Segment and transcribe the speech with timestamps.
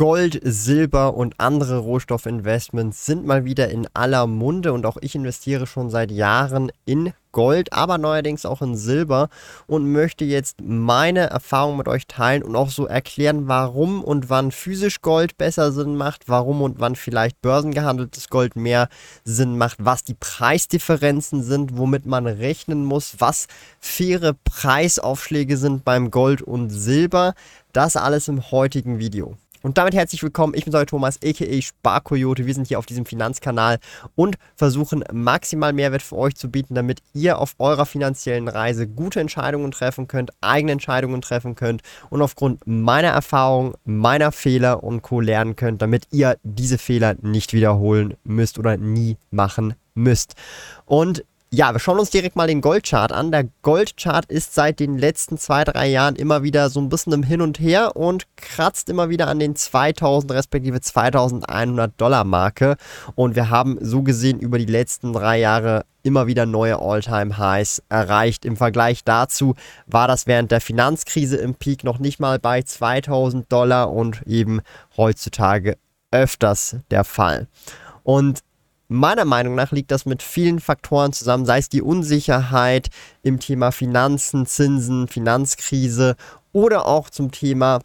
[0.00, 5.66] Gold, Silber und andere Rohstoffinvestments sind mal wieder in aller Munde und auch ich investiere
[5.66, 9.28] schon seit Jahren in Gold, aber neuerdings auch in Silber
[9.66, 14.52] und möchte jetzt meine Erfahrung mit euch teilen und auch so erklären, warum und wann
[14.52, 18.88] physisch Gold besser Sinn macht, warum und wann vielleicht börsengehandeltes Gold mehr
[19.24, 23.48] Sinn macht, was die Preisdifferenzen sind, womit man rechnen muss, was
[23.80, 27.34] faire Preisaufschläge sind beim Gold und Silber.
[27.74, 29.36] Das alles im heutigen Video.
[29.62, 32.46] Und damit herzlich willkommen, ich bin euer Thomas, aka Sparkoyote.
[32.46, 33.78] Wir sind hier auf diesem Finanzkanal
[34.14, 39.20] und versuchen maximal Mehrwert für euch zu bieten, damit ihr auf eurer finanziellen Reise gute
[39.20, 45.20] Entscheidungen treffen könnt, eigene Entscheidungen treffen könnt und aufgrund meiner Erfahrung, meiner Fehler und Co.
[45.20, 50.36] lernen könnt, damit ihr diese Fehler nicht wiederholen müsst oder nie machen müsst.
[50.86, 51.22] Und
[51.52, 53.32] ja, wir schauen uns direkt mal den Goldchart an.
[53.32, 57.24] Der Goldchart ist seit den letzten zwei, drei Jahren immer wieder so ein bisschen im
[57.24, 62.76] Hin und Her und kratzt immer wieder an den 2000 respektive 2100 Dollar Marke.
[63.16, 67.82] Und wir haben so gesehen über die letzten drei Jahre immer wieder neue Alltime highs
[67.88, 68.44] erreicht.
[68.44, 69.56] Im Vergleich dazu
[69.86, 74.60] war das während der Finanzkrise im Peak noch nicht mal bei 2000 Dollar und eben
[74.96, 75.76] heutzutage
[76.12, 77.48] öfters der Fall.
[78.04, 78.40] Und
[78.92, 82.88] Meiner Meinung nach liegt das mit vielen Faktoren zusammen, sei es die Unsicherheit
[83.22, 86.16] im Thema Finanzen, Zinsen, Finanzkrise
[86.50, 87.78] oder auch zum Thema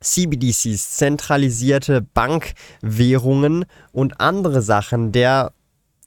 [0.00, 5.12] CBDCs, zentralisierte Bankwährungen und andere Sachen.
[5.12, 5.54] Der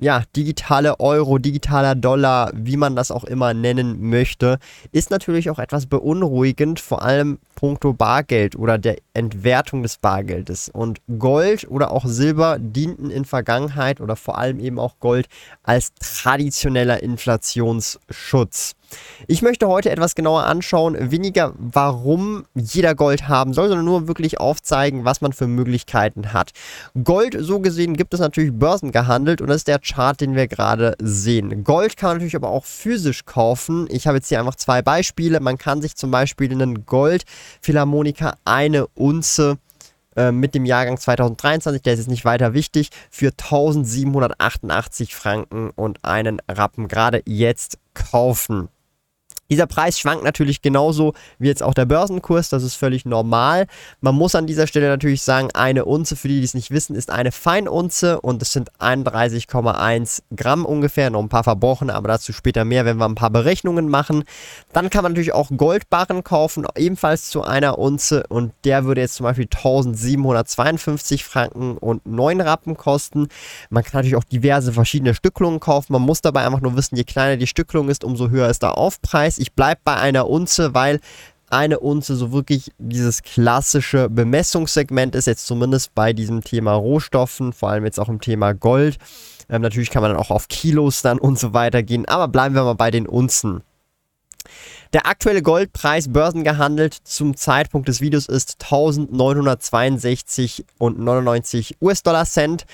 [0.01, 4.57] ja, digitale Euro, digitaler Dollar, wie man das auch immer nennen möchte,
[4.91, 10.69] ist natürlich auch etwas beunruhigend, vor allem puncto Bargeld oder der Entwertung des Bargeldes.
[10.69, 15.27] Und Gold oder auch Silber dienten in Vergangenheit oder vor allem eben auch Gold
[15.61, 18.73] als traditioneller Inflationsschutz.
[19.27, 24.39] Ich möchte heute etwas genauer anschauen, weniger warum jeder Gold haben soll, sondern nur wirklich
[24.39, 26.51] aufzeigen, was man für Möglichkeiten hat.
[27.03, 30.95] Gold, so gesehen, gibt es natürlich börsengehandelt und das ist der Chart, den wir gerade
[31.01, 31.63] sehen.
[31.63, 33.87] Gold kann man natürlich aber auch physisch kaufen.
[33.89, 35.39] Ich habe jetzt hier einfach zwei Beispiele.
[35.39, 37.23] Man kann sich zum Beispiel einen Gold
[37.61, 39.57] Philharmoniker eine Unze
[40.15, 46.03] äh, mit dem Jahrgang 2023, der ist jetzt nicht weiter wichtig, für 1788 Franken und
[46.03, 48.67] einen Rappen gerade jetzt kaufen.
[49.51, 53.67] Dieser Preis schwankt natürlich genauso wie jetzt auch der Börsenkurs, das ist völlig normal.
[53.99, 56.95] Man muss an dieser Stelle natürlich sagen, eine Unze, für die, die es nicht wissen,
[56.95, 62.31] ist eine Feinunze und es sind 31,1 Gramm ungefähr, noch ein paar verbrochen, aber dazu
[62.31, 64.23] später mehr, wenn wir ein paar Berechnungen machen.
[64.71, 69.15] Dann kann man natürlich auch Goldbarren kaufen, ebenfalls zu einer Unze und der würde jetzt
[69.15, 73.27] zum Beispiel 1752 Franken und 9 Rappen kosten.
[73.69, 77.03] Man kann natürlich auch diverse verschiedene Stücklungen kaufen, man muss dabei einfach nur wissen, je
[77.03, 80.99] kleiner die Stücklung ist, umso höher ist der Aufpreis ich bleibe bei einer Unze, weil
[81.49, 87.69] eine Unze so wirklich dieses klassische Bemessungssegment ist, jetzt zumindest bei diesem Thema Rohstoffen, vor
[87.69, 88.97] allem jetzt auch im Thema Gold.
[89.49, 92.55] Ähm, natürlich kann man dann auch auf Kilos dann und so weiter gehen, aber bleiben
[92.55, 93.63] wir mal bei den Unzen.
[94.93, 102.65] Der aktuelle Goldpreis börsengehandelt zum Zeitpunkt des Videos ist 1962 und 99 US-Dollar Cent.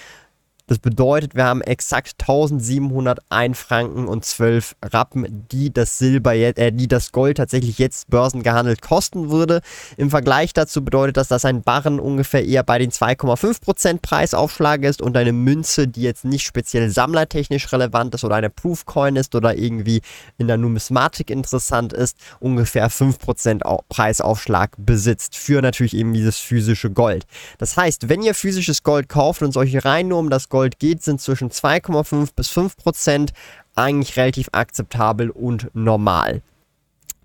[0.67, 6.89] Das bedeutet, wir haben exakt 1701 Franken und 12 Rappen, die das Silber, äh, die
[6.89, 9.61] das Gold tatsächlich jetzt börsengehandelt kosten würde.
[9.95, 15.01] Im Vergleich dazu bedeutet das, dass ein Barren ungefähr eher bei den 2,5% Preisaufschlag ist
[15.01, 19.55] und eine Münze, die jetzt nicht speziell sammlertechnisch relevant ist oder eine Proofcoin ist oder
[19.55, 20.01] irgendwie
[20.37, 27.25] in der Numismatik interessant ist, ungefähr 5% Preisaufschlag besitzt für natürlich eben dieses physische Gold.
[27.57, 30.79] Das heißt, wenn ihr physisches Gold kauft und solche rein nur um das Gold Gold
[30.79, 33.31] geht, sind zwischen 2,5 bis 5 Prozent
[33.75, 36.41] eigentlich relativ akzeptabel und normal.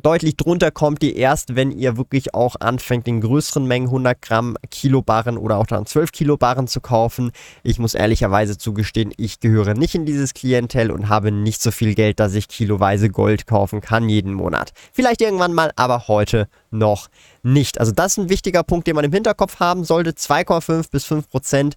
[0.02, 4.58] Deutlich drunter kommt ihr erst, wenn ihr wirklich auch anfängt, in größeren Mengen 100 Gramm
[4.70, 7.32] Kilobarren oder auch dann 12 Kilobarren zu kaufen.
[7.62, 11.94] Ich muss ehrlicherweise zugestehen, ich gehöre nicht in dieses Klientel und habe nicht so viel
[11.94, 14.74] Geld, dass ich kiloweise Gold kaufen kann jeden Monat.
[14.92, 17.08] Vielleicht irgendwann mal, aber heute noch
[17.42, 17.80] nicht.
[17.80, 20.10] Also das ist ein wichtiger Punkt, den man im Hinterkopf haben sollte.
[20.10, 21.76] 2,5 bis 5 Prozent.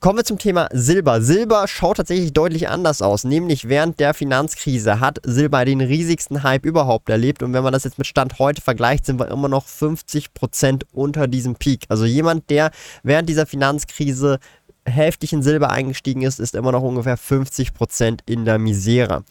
[0.00, 1.20] Kommen wir zum Thema Silber.
[1.20, 3.24] Silber schaut tatsächlich deutlich anders aus.
[3.24, 7.42] Nämlich während der Finanzkrise hat Silber den riesigsten Hype überhaupt erlebt.
[7.42, 10.86] Und wenn man das jetzt mit Stand heute vergleicht, sind wir immer noch 50 Prozent
[10.92, 11.84] unter diesem Peak.
[11.88, 12.70] Also jemand, der
[13.02, 14.38] während dieser Finanzkrise
[14.84, 19.24] heftig in Silber eingestiegen ist, ist immer noch ungefähr 50 Prozent in der Misere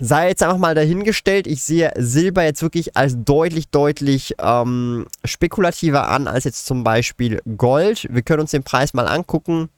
[0.00, 1.46] sei jetzt einfach mal dahingestellt.
[1.46, 7.40] Ich sehe Silber jetzt wirklich als deutlich, deutlich ähm, spekulativer an als jetzt zum Beispiel
[7.56, 8.06] Gold.
[8.10, 9.68] Wir können uns den Preis mal angucken.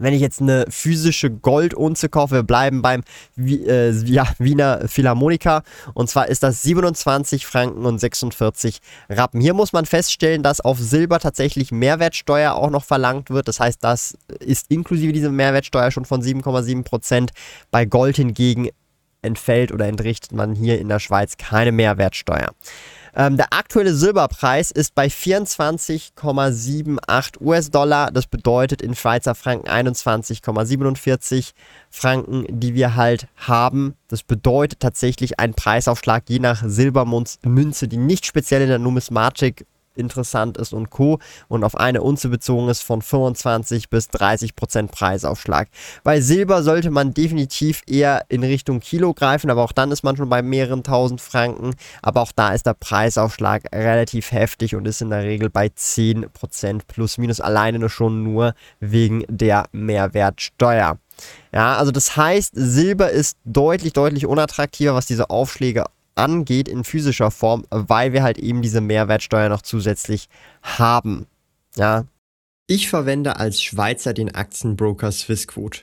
[0.00, 3.02] Wenn ich jetzt eine physische Goldunze kaufe, wir bleiben beim
[3.36, 5.62] äh, ja, Wiener Philharmoniker
[5.92, 8.80] und zwar ist das 27 Franken und 46
[9.10, 9.40] Rappen.
[9.42, 13.48] Hier muss man feststellen, dass auf Silber tatsächlich Mehrwertsteuer auch noch verlangt wird.
[13.48, 17.32] Das heißt, das ist inklusive dieser Mehrwertsteuer schon von 7,7 Prozent.
[17.70, 18.70] Bei Gold hingegen
[19.22, 22.52] entfällt oder entrichtet man hier in der Schweiz keine Mehrwertsteuer.
[23.14, 28.10] Ähm, der aktuelle Silberpreis ist bei 24,78 US-Dollar.
[28.10, 31.50] Das bedeutet in Schweizer Franken 21,47
[31.90, 33.96] Franken, die wir halt haben.
[34.08, 40.56] Das bedeutet tatsächlich einen Preisaufschlag je nach Silbermünze, die nicht speziell in der Numismatik interessant
[40.56, 41.18] ist und Co.
[41.48, 45.68] und auf eine Unze bezogen ist von 25 bis 30 Prozent Preisaufschlag.
[46.04, 50.16] Bei Silber sollte man definitiv eher in Richtung Kilo greifen, aber auch dann ist man
[50.16, 51.74] schon bei mehreren tausend Franken.
[52.02, 56.30] Aber auch da ist der Preisaufschlag relativ heftig und ist in der Regel bei 10
[56.32, 60.98] Prozent plus minus alleine schon nur wegen der Mehrwertsteuer.
[61.52, 67.30] Ja, also das heißt, Silber ist deutlich, deutlich unattraktiver, was diese Aufschläge angeht in physischer
[67.30, 70.28] Form, weil wir halt eben diese Mehrwertsteuer noch zusätzlich
[70.62, 71.26] haben.
[71.76, 72.06] Ja.
[72.66, 75.82] Ich verwende als Schweizer den Aktienbroker Swissquote.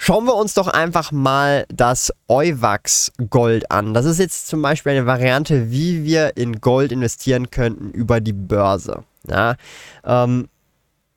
[0.00, 3.94] Schauen wir uns doch einfach mal das Euwax Gold an.
[3.94, 8.32] Das ist jetzt zum Beispiel eine Variante, wie wir in Gold investieren könnten über die
[8.32, 9.02] Börse.
[9.28, 9.56] Ja,
[10.04, 10.48] ähm,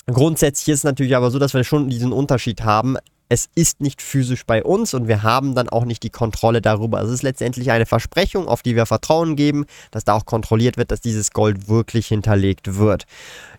[0.07, 2.99] grundsätzlich ist es natürlich aber so, dass wir schon diesen Unterschied haben
[3.33, 7.01] es ist nicht physisch bei uns und wir haben dann auch nicht die Kontrolle darüber.
[7.01, 10.91] Es ist letztendlich eine Versprechung, auf die wir Vertrauen geben, dass da auch kontrolliert wird,
[10.91, 13.07] dass dieses Gold wirklich hinterlegt wird.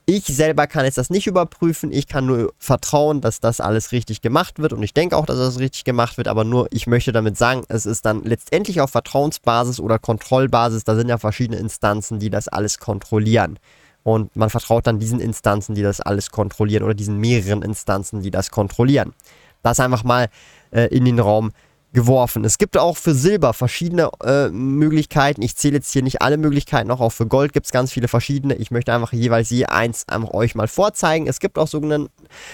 [0.06, 1.92] Ich selber kann jetzt das nicht überprüfen.
[1.92, 4.74] Ich kann nur vertrauen, dass das alles richtig gemacht wird.
[4.74, 6.27] Und ich denke auch, dass das richtig gemacht wird.
[6.27, 10.83] Aber nur, ich möchte damit sagen, es ist dann letztendlich auf Vertrauensbasis oder Kontrollbasis.
[10.83, 13.59] Da sind ja verschiedene Instanzen, die das alles kontrollieren.
[14.03, 18.31] Und man vertraut dann diesen Instanzen, die das alles kontrollieren oder diesen mehreren Instanzen, die
[18.31, 19.13] das kontrollieren.
[19.62, 20.29] Das einfach mal
[20.72, 21.51] äh, in den Raum
[21.93, 22.45] geworfen.
[22.45, 25.41] Es gibt auch für Silber verschiedene äh, Möglichkeiten.
[25.41, 28.07] Ich zähle jetzt hier nicht alle Möglichkeiten, auch, auch für Gold gibt es ganz viele
[28.07, 28.55] verschiedene.
[28.55, 31.27] Ich möchte einfach jeweils je eins einfach euch mal vorzeigen.
[31.27, 32.12] Es gibt auch sogenannte,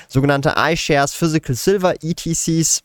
[0.07, 2.83] sogenannte iShares Physical Silver ETCs.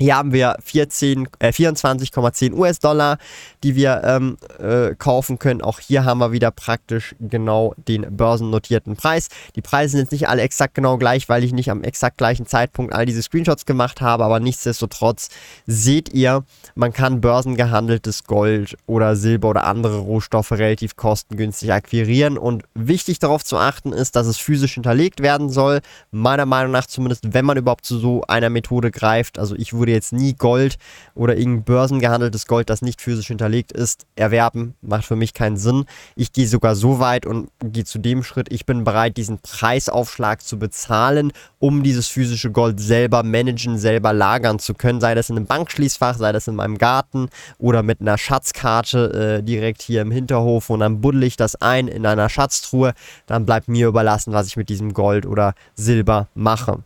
[0.00, 3.18] Hier haben wir 14, äh, 24,10 US-Dollar,
[3.64, 5.60] die wir ähm, äh, kaufen können.
[5.60, 9.26] Auch hier haben wir wieder praktisch genau den börsennotierten Preis.
[9.56, 12.46] Die Preise sind jetzt nicht alle exakt genau gleich, weil ich nicht am exakt gleichen
[12.46, 15.30] Zeitpunkt all diese Screenshots gemacht habe, aber nichtsdestotrotz
[15.66, 16.44] seht ihr,
[16.76, 22.38] man kann börsengehandeltes Gold oder Silber oder andere Rohstoffe relativ kostengünstig akquirieren.
[22.38, 25.80] Und wichtig darauf zu achten ist, dass es physisch hinterlegt werden soll.
[26.12, 29.40] Meiner Meinung nach zumindest, wenn man überhaupt zu so einer Methode greift.
[29.40, 30.76] Also ich würde würde jetzt nie Gold
[31.14, 34.74] oder irgendein börsengehandeltes Gold, das nicht physisch hinterlegt ist, erwerben.
[34.82, 35.84] Macht für mich keinen Sinn.
[36.14, 40.42] Ich gehe sogar so weit und gehe zu dem Schritt, ich bin bereit, diesen Preisaufschlag
[40.42, 45.00] zu bezahlen, um dieses physische Gold selber managen, selber lagern zu können.
[45.00, 47.28] Sei das in einem Bankschließfach, sei das in meinem Garten
[47.58, 51.88] oder mit einer Schatzkarte äh, direkt hier im Hinterhof und dann buddel ich das ein
[51.88, 52.92] in einer Schatztruhe.
[53.26, 56.82] Dann bleibt mir überlassen, was ich mit diesem Gold oder Silber mache.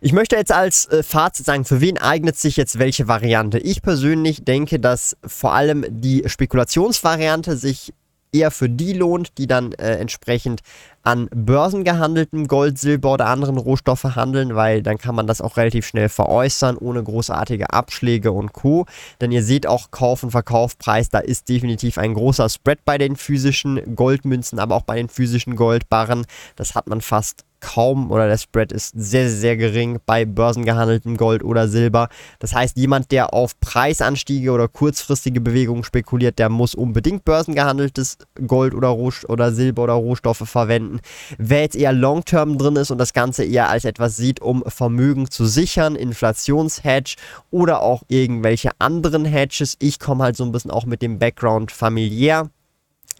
[0.00, 3.58] Ich möchte jetzt als äh, Fazit sagen, für wen eignet sich jetzt welche Variante?
[3.58, 7.94] Ich persönlich denke, dass vor allem die Spekulationsvariante sich
[8.30, 10.60] eher für die lohnt, die dann äh, entsprechend
[11.02, 15.86] an börsengehandeltem Gold, Silber oder anderen Rohstoffe handeln, weil dann kann man das auch relativ
[15.86, 18.84] schnell veräußern, ohne großartige Abschläge und Co.
[19.20, 23.16] Denn ihr seht auch Kauf- und Verkaufpreis, da ist definitiv ein großer Spread bei den
[23.16, 26.26] physischen Goldmünzen, aber auch bei den physischen Goldbarren.
[26.56, 31.42] Das hat man fast kaum oder der Spread ist sehr, sehr gering bei börsengehandeltem Gold
[31.42, 32.08] oder Silber.
[32.38, 38.74] Das heißt, jemand, der auf Preisanstiege oder kurzfristige Bewegungen spekuliert, der muss unbedingt börsengehandeltes Gold
[38.74, 41.00] oder, Roh oder Silber oder Rohstoffe verwenden.
[41.38, 45.30] Wer jetzt eher Long-Term drin ist und das Ganze eher als etwas sieht, um Vermögen
[45.30, 47.16] zu sichern, Inflationshedge
[47.50, 51.70] oder auch irgendwelche anderen Hedges, ich komme halt so ein bisschen auch mit dem Background
[51.72, 52.50] familiär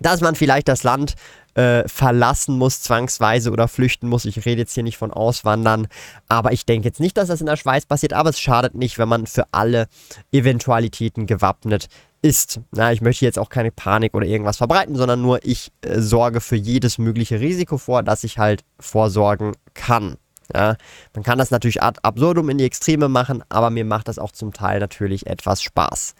[0.00, 1.14] dass man vielleicht das Land
[1.56, 4.26] äh, verlassen muss, zwangsweise oder flüchten muss.
[4.26, 5.88] Ich rede jetzt hier nicht von Auswandern,
[6.28, 8.98] aber ich denke jetzt nicht, dass das in der Schweiz passiert, aber es schadet nicht,
[8.98, 9.88] wenn man für alle
[10.32, 11.88] Eventualitäten gewappnet
[12.20, 12.60] ist.
[12.72, 16.40] Na, ich möchte jetzt auch keine Panik oder irgendwas verbreiten, sondern nur ich äh, sorge
[16.40, 20.16] für jedes mögliche Risiko vor, das ich halt vorsorgen kann.
[20.54, 20.76] Ja,
[21.14, 24.32] man kann das natürlich ad absurdum in die Extreme machen, aber mir macht das auch
[24.32, 26.14] zum Teil natürlich etwas Spaß.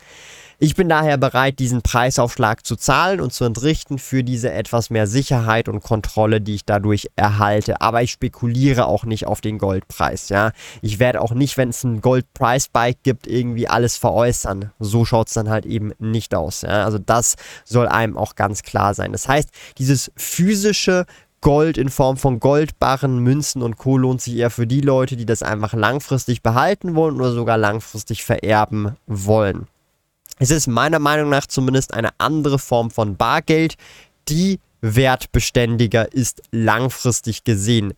[0.59, 5.06] Ich bin daher bereit, diesen Preisaufschlag zu zahlen und zu entrichten für diese etwas mehr
[5.06, 7.83] Sicherheit und Kontrolle, die ich dadurch erhalte.
[7.83, 10.30] Aber ich spekuliere auch nicht auf den Goldpreis.
[10.30, 14.73] Ja, ich werde auch nicht, wenn es einen Gold-Price-Bike gibt, irgendwie alles veräußern.
[14.78, 16.62] So schaut es dann halt eben nicht aus.
[16.62, 16.87] Ja?
[16.87, 19.12] Also das soll einem auch ganz klar sein.
[19.12, 21.04] Das heißt, dieses physische
[21.46, 23.96] Gold in Form von Goldbarren, Münzen und Co.
[23.96, 28.24] lohnt sich eher für die Leute, die das einfach langfristig behalten wollen oder sogar langfristig
[28.24, 29.68] vererben wollen.
[30.40, 33.76] Es ist meiner Meinung nach zumindest eine andere Form von Bargeld,
[34.28, 37.94] die wertbeständiger ist langfristig gesehen.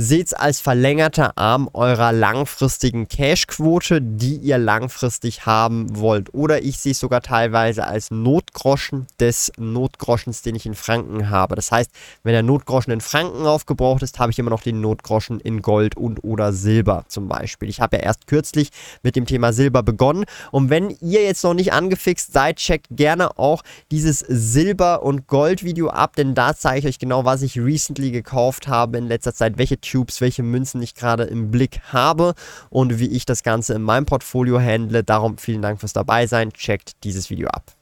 [0.00, 6.32] Seht es als verlängerter Arm eurer langfristigen Cashquote, die ihr langfristig haben wollt.
[6.32, 11.56] Oder ich sehe es sogar teilweise als Notgroschen des Notgroschens, den ich in Franken habe.
[11.56, 11.90] Das heißt,
[12.22, 15.96] wenn der Notgroschen in Franken aufgebraucht ist, habe ich immer noch den Notgroschen in Gold
[15.96, 17.68] und oder Silber zum Beispiel.
[17.68, 18.68] Ich habe ja erst kürzlich
[19.02, 20.26] mit dem Thema Silber begonnen.
[20.52, 25.88] Und wenn ihr jetzt noch nicht angefixt seid, checkt gerne auch dieses Silber- und Gold-Video
[25.88, 29.58] ab, denn da zeige ich euch genau, was ich recently gekauft habe in letzter Zeit,
[29.58, 32.34] welche Tubes, welche Münzen ich gerade im Blick habe
[32.70, 35.04] und wie ich das Ganze in meinem Portfolio handle.
[35.04, 36.52] Darum vielen Dank fürs dabei sein.
[36.52, 37.72] Checkt dieses Video ab.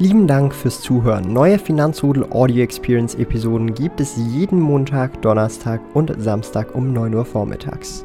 [0.00, 1.32] Lieben Dank fürs Zuhören.
[1.32, 7.24] Neue Finanzrudel Audio Experience Episoden gibt es jeden Montag, Donnerstag und Samstag um 9 Uhr
[7.24, 8.04] vormittags.